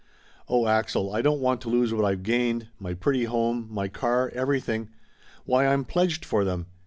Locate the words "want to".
1.41-1.69